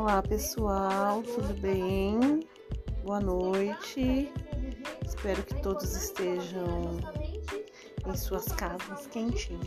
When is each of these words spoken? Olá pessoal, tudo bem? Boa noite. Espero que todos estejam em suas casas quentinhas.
Olá 0.00 0.22
pessoal, 0.22 1.24
tudo 1.24 1.52
bem? 1.60 2.46
Boa 3.04 3.18
noite. 3.18 4.32
Espero 5.04 5.42
que 5.42 5.60
todos 5.60 5.92
estejam 5.96 7.00
em 8.06 8.16
suas 8.16 8.46
casas 8.52 9.08
quentinhas. 9.08 9.66